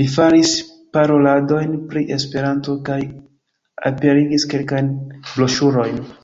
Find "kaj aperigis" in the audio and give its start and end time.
2.90-4.46